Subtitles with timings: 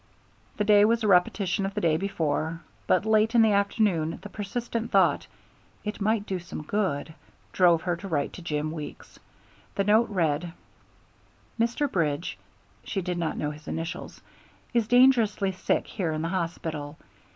[0.57, 4.29] The day was a repetition of the day before, but late in the afternoon the
[4.29, 5.27] persistent thought,
[5.83, 7.13] "it might do some good,"
[7.53, 9.19] drove her to write to Jim Weeks.
[9.75, 10.53] The note read:
[11.59, 11.85] "Mr.
[11.91, 12.39] Bridge
[12.83, 14.21] [she did not know his initials]
[14.73, 16.97] is dangerously sick here in the hospital.